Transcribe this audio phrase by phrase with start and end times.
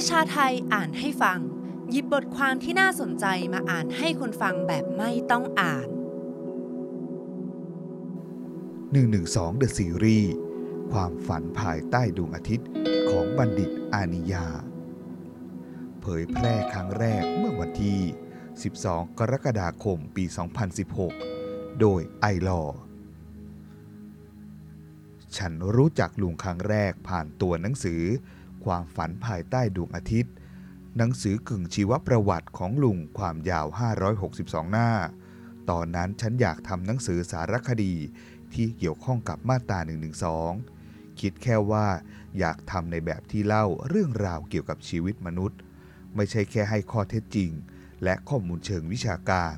[0.00, 1.40] ประชาไทยอ่านให้ฟัง
[1.90, 5.88] หยิบบทความที่น่าสนใจมาอ่านให้คนฟังแบบไม่ต้องอ่าน
[8.92, 10.28] 112 The Series
[10.92, 12.68] ความฝันภายใต้ดวงอาทิตย์
[13.10, 14.46] ของบัณฑิตอานิยา
[16.00, 18.00] เผยแพร่ครั้งแรกเมื่อวันที่
[18.58, 20.24] 12 กรกฎาคม ปี
[21.02, 22.62] 2016 โดยไอลอ
[25.36, 28.02] ฉันรู้จักลุงครั้งแรกผ่านตัวหนังสือ
[28.66, 30.32] ความฝันภายใต้ดวงอาทิตย์
[30.96, 33.66] หนังสือกึ่งชีวประวัติของลุงความยาว
[34.18, 34.90] 562 หน้า
[35.70, 37.94] ตอนนั้นฉันอยากทำหนังสือสารคดี
[38.54, 39.78] ที่เกี่ยวข้องกับมาตรา
[40.48, 41.86] 112 คิดแค่ว่า
[42.38, 45.58] อยากทำในแบบที่เล่าเรื่องราวเกี่ยวกับชีวิตมนุษย์
[46.16, 47.50] ไม่ใช่แค่ให้ข้อเท็จจริง
[48.04, 49.56] และข้อมูลเชิงวิชาการ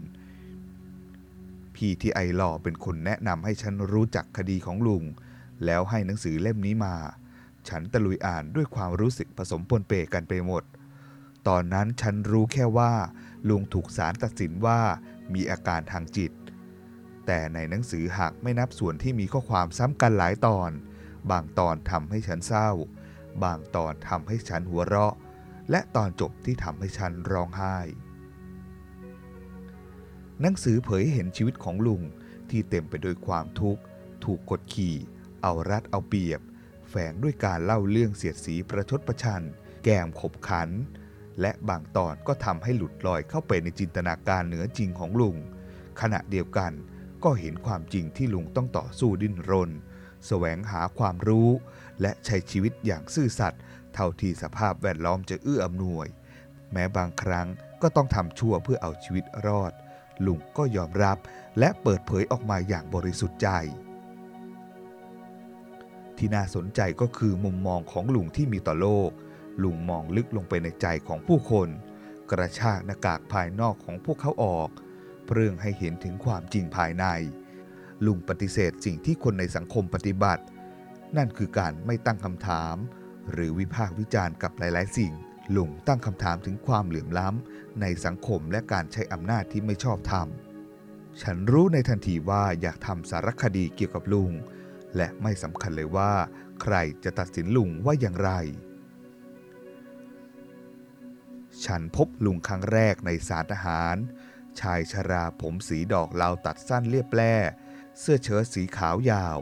[1.75, 5.05] พี่ที่ไอหล่อเป็นคนแนะนำให้ฉันรู้จักคดีของลุง
[5.65, 6.97] แล้วให้หนังสือเล่มนี้มา
[7.69, 10.65] ฉันตะลุยอ่านด้วยความรู้สึกผสมปนเปกันไปหมด
[11.49, 12.93] ตอนนั้นฉันรู้แค่ว่า
[13.49, 14.81] ลุงถูกศาลตัดสินว่า
[15.35, 16.33] มีอาการทางจิต
[17.27, 20.71] แต่ในหนังสือหากไม่นับส่วนที่มีข้อความซ้ำกันหลายตอน
[21.31, 22.71] บางตอนทำให้ฉันเศร้า
[23.43, 25.15] บางตอนทำให้ฉันหัวเราะ
[25.71, 27.77] และตอนจบที่ทำให้ฉันร้องไห้
[30.41, 32.03] หนังสือเผยเห็นชีวิตของลุง
[32.51, 33.83] ที่เต็มไปด้วยความทุกข์
[34.25, 34.95] ถูกกดขี่
[35.43, 36.41] เอารัดเอาเปรียบ
[36.89, 39.43] แฝงด้วยการเล่าเรื่องเสียดสีประชดประชัน
[39.85, 40.69] แกมขบขัน
[41.41, 45.37] และบางตอนก็ทำให้หลุดลอยเข้าไปในจินตนาการเหนือจริงของลุง
[46.01, 46.73] ขณะเดียวกัน
[47.25, 49.71] ก็เห็นความจริงที่ลุงต้องต่อสู้ดิ้นรน
[50.27, 51.49] แสวงหาความรู้
[52.01, 53.63] และใช้ชีวิตอย่างซื่อสัตย์
[53.95, 56.07] เท่าที่สภาพแวดล้อมจะเอื้ออำนวย
[56.73, 57.47] แม้บางครั้ง
[57.83, 59.73] ก็ต้องทำชั่วเพื่อเอาชีวิตรอด
[60.27, 61.19] ลุงก็ยอมรับ
[61.59, 63.49] และเปิดเผยออกมาอย่างบริสุทธิ์ใจ
[66.19, 69.11] ที่น่าสนใจก็คือมุมมองของลุงที่มีต่อโลก
[69.63, 71.69] ลุงมองลึกลงไปในใจของผู้คน
[72.31, 74.69] กระชากหน้ากากภายนอกของพวกเขาออก
[75.27, 77.05] เปรื่อให้เห็นถึงความจริงภายใน
[78.07, 80.45] ลุงปฏิเสธสิ่งที่คนในสังคมปฏิบัติ
[81.17, 82.77] นั่นคือการไม่ตั้งคำถาม
[83.31, 85.13] หรือวิพากษ์วิจารณ์กับหลาย ๆ สิ่ง
[85.57, 90.29] ลุงตั้งคำถามถึงความเหลื่อมล้ำในสังคมและการใช้อำนาจที่ไม่ชอบธรรม
[91.23, 94.31] ฉันรู้ในทันทีว่าอยากทำสารคดีเกี่ยวกับลุง
[94.97, 96.13] และไม่สำคัญเลยว่า
[96.63, 98.31] ใครจะตัดสินลุงว่าอย่างไร
[101.65, 103.97] ฉันพบลุงครั้งแรกในสารทหาร
[104.61, 107.37] ชายชราผมสีดอกลาวตัดสั้นเรียบแร่
[107.99, 109.39] เสื้อเชิ้ตสีขาวยาว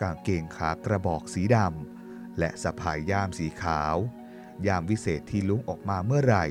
[0.00, 3.96] กางเกงขากระบอกสีดำ และสะพายย่ามสีขาว
[4.66, 6.46] ยามวิเศษที่ลุงออกมาเมื่อไหร่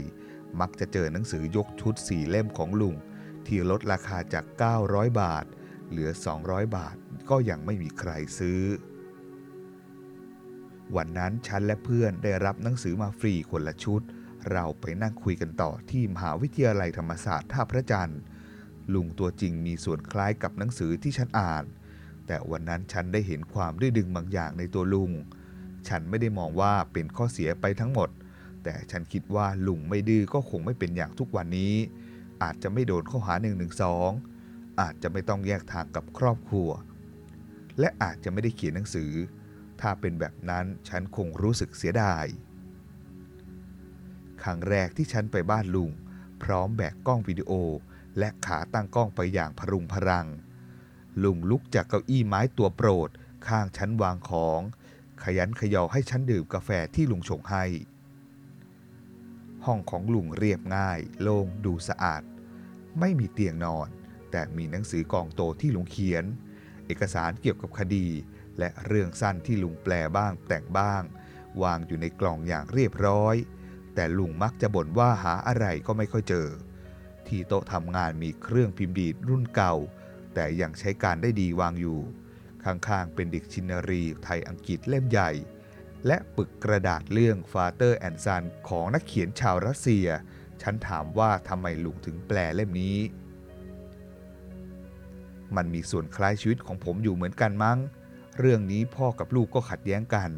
[0.59, 2.95] มักจะเจอหนังสือยกชุดสี่เล่มของลุง
[3.45, 4.45] ที่ลดราคาจาก
[4.81, 5.45] 900 บาท
[5.89, 6.09] เหลือ
[6.43, 6.95] 200 บาท
[7.29, 8.61] ก็ยังไม่มีใครซื้อ
[10.95, 14.01] วันนั้นฉันและเพื่อนได้รับหนังสือมาฟรีคนละชุด
[14.51, 18.19] เราไปนั่งคุยกันต่อที่มหาวิทยาลัยธรรมศาสตร์ท่าพระจันทร์
[18.93, 21.63] ลุงตัวจริงมีส่วนคล้ายกับหนังสือที่ฉันอ่าน
[22.27, 25.11] แต่วันนั้นฉันได้เห็นความดื้อดึงบางอย่างในตัวลุง
[25.89, 28.09] ฉันไม่ได้มองว่าเป็นข้อเสียไปทั้งหมด
[28.63, 31.73] แต่ฉันคิดว่าลุงไม่ดื้อก็คงไม่เป็นอย่างทุกวันนี้
[32.43, 33.67] อาจจะไม่โดนข้อหา1นึ
[34.81, 36.69] อาจจะไม่ต้องแยกทางกับครอบครัว
[37.79, 39.11] และอาจจะไม่ได้เขียนหนังสือ
[39.81, 42.25] ถ้าเป็นแบบนั้นฉันคงรู้สึกเสียดาย
[44.43, 45.91] ครั้งแรกที่ฉันไปบ้านลุง
[46.43, 47.51] พร้อมแบกกล้องวิดีโอ
[48.19, 50.27] และขาตั้งกล้องไปอย่างพรุงพรัง
[51.23, 53.09] ลุงลุกจากเก้าอี้ไม้ตัวโปรด
[53.47, 54.61] ข้างฉันวางของ
[55.23, 57.65] ขยันขยอให้ฉันดื่มกาแฟที่ลุงชงให้
[59.65, 62.23] ห้องของลุงเรียบง่าย โล่งดูสะอาด
[62.99, 63.87] ไม่มีเตียงนอน
[64.31, 66.25] แต่มีหนังสือกองโตที่ลุงเขียน
[66.89, 68.07] เอกสารเกี่ยวกับคดี
[68.59, 71.03] และเรื่องสั้นที่ลุงแปลบ้างแต่งบ้าง
[71.63, 73.35] วางอยู่ในกล่องอย่างเรียบร้อย
[73.95, 76.47] แต่ลุงมักจะบ่นว่าหาอะไรก็ไม่ค่อยเจอ
[77.27, 79.75] ที่โต๊ะทำงานมีเครื่องพิมพ์ดีดรุ่นเก่า
[80.33, 81.99] แต่ยังใช้การได้ดีวางอยู่
[82.63, 85.31] ข้างๆเป็นดิกชินารีไทยอังกฤษเล่มใหญ่
[86.07, 90.07] และปึกกระดาษเรื่อง Father and Son ของนักเขียนชาวรัสเซีย
[90.61, 92.97] ฉันถามว่าทำไมลุงถึงแปลเล่มนี้
[95.55, 97.79] มันมีส่วนคล้ายชีวิตของผมอยู่เหมือนกันมั้ง
[98.39, 100.29] เรื่องนี้พ่อกับลูกก็ขัดแย้งกัน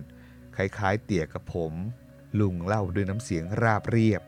[0.56, 1.74] คล้ายๆ เตี่ยกับผม
[2.40, 4.22] ลุงเล่าด้วยน้ำเสียงราบเรียบ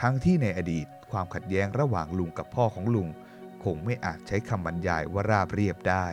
[0.00, 3.08] ทั้งที่ในอดีตความขัดแย้งระหว่างลุงกับพ่อของลุง
[3.64, 6.06] คงไม่อาจใช้คำบรรยายว่าราบเรียบได้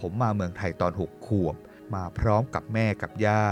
[0.00, 1.56] ผมมาเมืองไทยตอนหกขวบ
[1.94, 3.44] มาพร้อมกับแม่กับย่า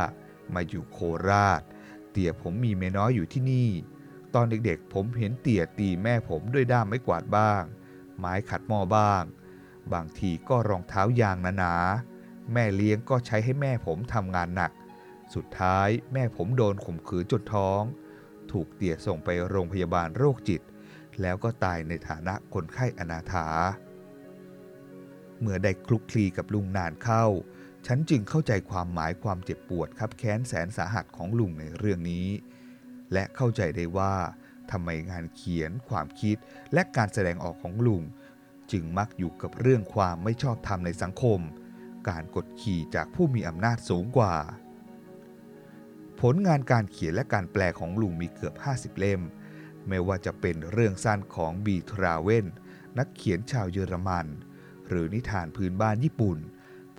[0.54, 0.98] มาอยู่โค
[1.28, 1.62] ราช
[2.10, 3.70] เตี่ยผมมีเมน้อยอยู่ที่นี่
[4.34, 7.62] ตอนเด็กๆ ผมเห็นเตี่ยตีแม่ผมด้วยด้ามไม้กวาดบ้าง
[8.18, 9.22] ไม้ขัดหม้อบ้าง
[9.92, 14.72] บางทีก็รองเท้ายางหนาๆแม่เลี้ยงก็ใช้ให้แม่ผมทำงานหนัก
[15.34, 17.82] สุดท้ายแม่ผมโดนข่มขืนจนท้อง
[18.50, 20.62] ถูกเตี่ยส่งไปโรงพยาบาลโรคจิต
[21.20, 23.46] แล้วก็ตายในฐานะคนไข้อนาถา
[25.40, 27.24] เมื่อได้คลุกคลีกับลุงนานเข้า
[27.86, 32.28] ฉันจึงเข้าใจความหมายความเจ็บปวดครับแค้นแสนสาหัสของลุงในเรื่องนี้
[33.12, 34.14] และเข้าใจได้ว่า
[34.70, 36.36] ทำไมงานเขียน ความคิด
[36.72, 38.02] และการแสดงออกของลุง
[38.72, 41.40] จึงมักอยู่กับเรื่องความไม่ชอบธรรมในสังคม
[42.08, 44.34] การกดขี่จากผู้มีอำนาจสูงกว่า
[46.20, 49.22] ผลงานการเขียนและการแปลของลุงมีเกือบ 50 เล่ม
[49.88, 52.46] ไม่ว่าจะเป็นเรื่องสั้นของบีทราเวน
[52.98, 54.26] นักเขียนชาวเยอรมัน
[54.88, 56.38] หรือนิทานพื้นบ้านญี่ปุ่น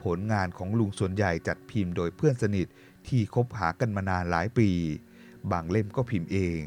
[0.04, 2.68] ผลงานของลุงส่วนใหญ่จัดพิมพ์โดยเพื่อนสนิท
[3.08, 4.70] ที่คบหากันมานานหลายปี
[5.52, 6.60] บางเล่มก็พิมพ์เอง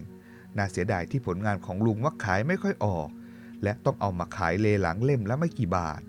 [0.56, 3.08] น่าเสียดายที่ผลงานของลุงมักขายไม่ค่อยออก
[3.62, 6.02] และต้องเอามาขายเลหลังเล่มละไม่กี่บาท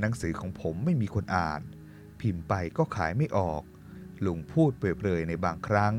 [0.00, 1.60] หนังสือของผมไม่มีคนอ่าน
[2.20, 3.62] พิมพ์ไปก็ขายไม่ออก
[4.26, 5.94] ลุงพูดเปรยๆในบางครั้ง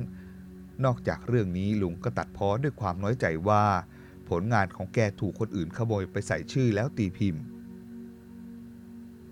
[0.85, 3.65] นอกจากเรื่องนี้ลุงก็ตัดพ้อด้วยความน้อยใจว่า
[4.29, 7.43] ผลงานของแกถูกคนอื่นขโมยไปใส่ชื่อแล้วตีพิมพ์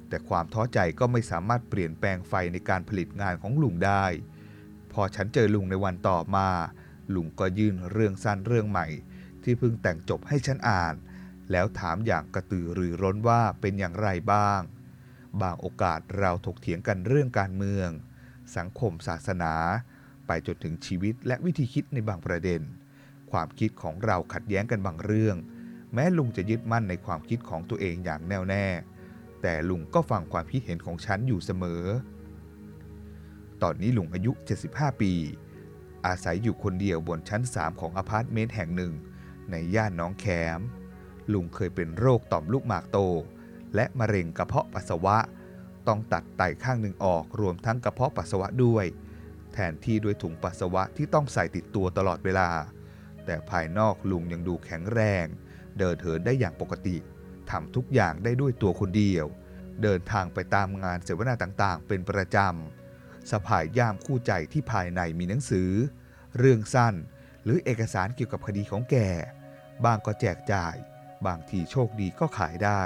[0.09, 4.05] แต่ความท้อใจก็ไม่สามารถเปลี่ยนแปลงไฟในการผลิตงานของลุงได้
[4.93, 6.49] พอฉันเจอลุงในวันต่อมา
[7.13, 8.87] ลุงก็ยื่นเรื่องสั้นเรื่องใหม่
[9.43, 10.95] ที่เพิ่งแต่งจบให้ฉันอ่าน
[11.51, 14.61] แล้วถามอย่างกระตือรือร้นว่าเป็นอย่างไรบ้าง
[15.41, 17.89] บางโอกาสเราถกเถียงกันเรื่องการเมือง
[18.57, 19.53] สังคมศาสนา
[20.27, 22.61] ไปจนถึงชีวิตและวิธีคิดในบางประเด็น
[23.31, 25.35] ความคิดของเราขัดแย้งกันบางเรื่อง
[25.93, 28.67] แม้ลุงจะยึดมั่นในความคิดของตัวเองอย่างแน่วแน่
[29.41, 31.83] แต่ลุงก็ฟังความคิดเห็นของฉันอยู่เสมอ
[33.61, 34.31] ตอนนี้ลุงอายุ
[34.67, 35.13] 75 ปี
[36.05, 38.93] อาศัยอยู่คนเดียวบนชั้น 3 ของอพาร์ตเมนต์แห่งหนึ่ง
[39.51, 40.25] ในย่านน้องแค
[40.57, 40.59] ม
[41.33, 42.99] ลุงเคยเป็นโรคต่อมลูกหมากโต
[43.75, 45.17] และมะเร็งกระเพาะปัสสาวะ
[45.87, 48.85] ต้องตัดไตข้างหนึ่งออกรวมทั้งกระเพาะปัสสาวะด้วย
[49.53, 52.49] แทนที่ด้วยถุงปัสสาวะที่ต้องใส่ติดตัวตลอดเวลา
[53.25, 55.25] แต่ภายนอกลุงยังดูแข็งแรง
[55.79, 56.97] เดินเหินได้อย่างปกติ
[57.49, 59.25] ทำทุกอย่างได้ด้วยตัวคนเดียว
[59.83, 62.84] เดินทางไปตามงานเสวนาต่างๆ เป็นประจำ
[63.31, 65.71] สะพายย่ามคู่ใจที่ภายในมีหนังสือ
[66.37, 66.95] เรื่องสั้น
[67.43, 68.95] หรือเอกสารเกี่ยวกับคดีของแก
[69.83, 70.75] บางก็แจกจ่าย
[71.25, 72.83] บางทีโชคดีก็ขายได้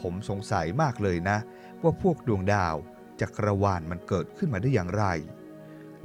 [0.00, 1.38] ผมสงสัยมากเลยนะ
[1.82, 2.76] ว่าพวกดวงดาว
[3.20, 5.04] จักรวาลมันเกิดขึ้นมาได้อย่างไร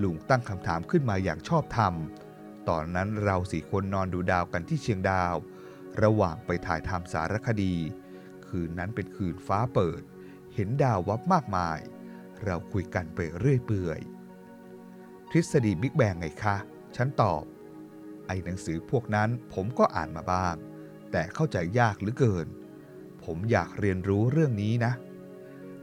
[0.01, 1.94] ลุงตั้งคำถามขึ้นมาอย่างชอบธรรม
[2.69, 5.36] ตอนนั้นเราสี่คนนอนดูดาวกันที่เชียงดาว
[6.04, 7.75] ระหว่างไปถ่ายทำสารคดี
[8.48, 10.01] คืนนั้นเป็นคืนฟ้าเปิด
[10.56, 11.80] เห็นดาววับมากมาย
[12.45, 14.00] เราคุยกันไปเรื่อยเปื่อย
[15.31, 16.56] ทฤษฎีบิ๊กแบงไงคะ
[16.95, 17.44] ฉันตอบ
[18.28, 20.56] ไอ้หนังสือพวกนั้นผมก็อ่านมาบ้าง
[21.12, 22.48] แต่เข้าใจยากเหลือเกิน
[23.24, 24.94] ผมอยากเรียนรู้เรื่องนี้นะ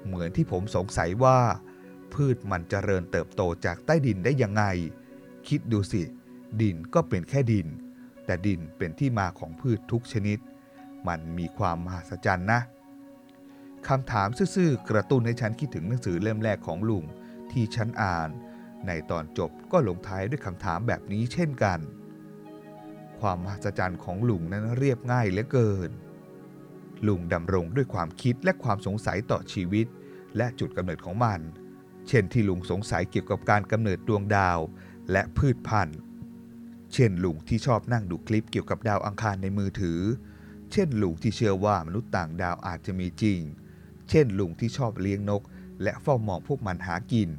[0.06, 1.38] เหมือนที่ผมสงสัยว่า
[2.14, 4.64] พืชมันเจริญเติบโตจากใต้ดินได้ยังไง
[5.48, 6.02] คิดดูสิ
[6.60, 7.66] ดินก็เป็นแค่ดิน
[8.26, 10.38] แต่ดินเป็นที่มาของพืชทุกชนิด
[11.08, 12.60] มันมีความมหัศจรรย์นะ
[13.88, 17.04] คำถามซื่อๆกระตุ้นให้ฉันคิดถึงหนังสือเล่มแรกของลุง
[17.52, 18.30] ที่ฉันอ่าน
[18.86, 21.80] ในตอนจบก็ลงท้ายด้วยคำถามแบบนี้เช่นกัน
[23.20, 25.90] ความมหัศจรรย์ของลุงนั้นเรียบง่ายเหลือเกิน
[27.06, 29.86] ลุงดำรงด้วยความคิดและความสงสัยต่อชีวิต
[30.36, 31.40] และจุดกำเนิดของมัน
[32.08, 34.58] เช่นที่ลุงสงสัยเกี่ยวกับการกำเนิดดวงดาว
[35.12, 35.98] และพืชพันธุ์
[36.92, 40.00] เช่นลุงที่ชอบนั่งดูคลิปเกี่ยวกับดาวอังคารในมือถือ
[40.72, 43.40] เช่นลุงที่เชื่อว่ามนุษย์ต่างดาวอาจจะมีจริง
[44.10, 45.42] เช่น ลุงที่ชอบเลี้ยงนก
[45.82, 47.30] และเฝ้ามองพวกมันหากิน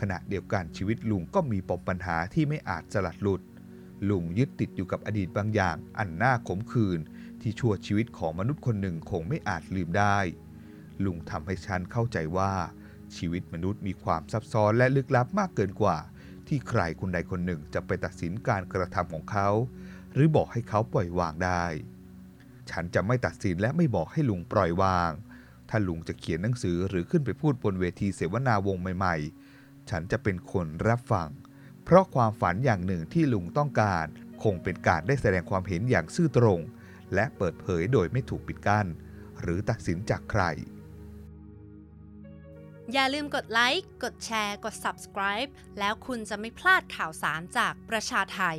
[0.00, 3.42] ขณะเดียวกันชีวิตลุงก็มีปมปัญหาที่ไม่อาจสลัดหลุด
[4.10, 7.00] ลุงยึดติดอยู่กับอดีตบางอย่าง อันน่าขมขื่น
[7.40, 10.18] ที่ชั่วชีวิตของมนุษย์คนหนึ่งคงไม่อาจลืมได้
[11.04, 12.52] ลุงทำให้ฉันเข้าใจว่า
[13.16, 15.98] ชีวิตมนุษย์มีความซับซ้อนและลึกลับมากเกินกว่า
[16.48, 19.48] ที่ใครคนใดคนหนึ่งจะไปตัดสินการกระทำของเขา
[20.12, 21.64] หรือบอกให้เขาปล่อยวางได้
[22.70, 25.10] ฉันจะไม่ตัดสินและไม่บอกให้ลุงปล่อยวาง
[25.70, 31.28] ถ้าลุงจะเขียนหนังสือหรือขึ้นไปพูดบนเวทีเสวนาวงใหม่ๆ ฉันจะเป็นคนรับฟัง
[31.84, 34.06] เพราะความฝันอย่างหนึ่งที่ลุงต้องการ
[34.42, 36.60] คงเป็นการได้แสดงความเห็นอย่างซื่อตรง
[37.14, 38.86] และเปิดเผยโดยไม่ถูกปิดกั้น
[39.40, 40.42] หรือตัดสินจากใคร
[42.92, 48.58] อย่าลืมกดไลค์ กดแชร์ กด subscribe แล้วคุณจะไม่พลาดข่าวสารจากประชาไทย